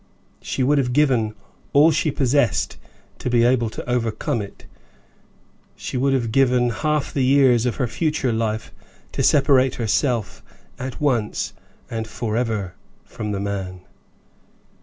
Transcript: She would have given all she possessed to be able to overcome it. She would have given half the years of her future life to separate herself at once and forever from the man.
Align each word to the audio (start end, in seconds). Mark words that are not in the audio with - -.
She 0.41 0.63
would 0.63 0.79
have 0.79 0.93
given 0.93 1.35
all 1.73 1.91
she 1.91 2.09
possessed 2.09 2.77
to 3.19 3.29
be 3.29 3.43
able 3.43 3.69
to 3.69 3.87
overcome 3.87 4.41
it. 4.41 4.65
She 5.75 5.95
would 5.95 6.11
have 6.13 6.31
given 6.31 6.71
half 6.71 7.13
the 7.13 7.23
years 7.23 7.67
of 7.67 7.75
her 7.75 7.85
future 7.85 8.33
life 8.33 8.71
to 9.11 9.21
separate 9.21 9.75
herself 9.75 10.41
at 10.79 10.99
once 10.99 11.53
and 11.87 12.07
forever 12.07 12.73
from 13.05 13.31
the 13.31 13.39
man. 13.39 13.81